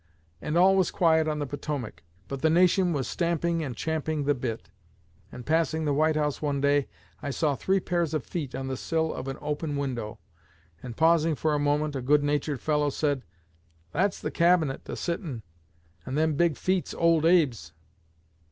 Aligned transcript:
And 0.41 0.57
all 0.57 0.75
was 0.75 0.89
quiet 0.89 1.27
on 1.27 1.37
the 1.37 1.45
Potomac; 1.45 2.01
but 2.27 2.41
the 2.41 2.49
nation 2.49 2.91
was 2.91 3.07
stamping 3.07 3.61
and 3.61 3.75
champing 3.77 4.23
the 4.23 4.33
bit. 4.33 4.71
And 5.31 5.45
passing 5.45 5.85
the 5.85 5.93
White 5.93 6.15
House 6.15 6.41
one 6.41 6.59
day, 6.59 6.87
I 7.21 7.29
saw 7.29 7.53
three 7.53 7.79
pairs 7.79 8.15
of 8.15 8.23
feet 8.25 8.55
on 8.55 8.65
the 8.65 8.77
sill 8.77 9.13
of 9.13 9.27
an 9.27 9.37
open 9.41 9.75
window; 9.75 10.17
and 10.81 10.97
pausing 10.97 11.35
for 11.35 11.53
a 11.53 11.59
moment, 11.59 11.95
a 11.95 12.01
good 12.01 12.23
natured 12.23 12.61
fellow 12.61 12.89
said, 12.89 13.21
'That's 13.91 14.19
the 14.19 14.31
Cabinet 14.31 14.89
a 14.89 14.95
sittin', 14.95 15.43
and 16.03 16.17
_them 16.17 16.35
big 16.35 16.57
feet's 16.57 16.95
old 16.95 17.23
Abe's.' 17.23 17.71